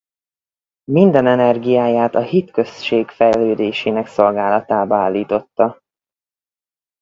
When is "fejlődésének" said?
3.07-4.07